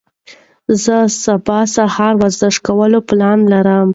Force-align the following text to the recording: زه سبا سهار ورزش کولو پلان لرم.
زه 0.83 0.97
سبا 1.23 1.59
سهار 1.75 2.13
ورزش 2.21 2.55
کولو 2.65 2.99
پلان 3.09 3.39
لرم. 3.51 3.89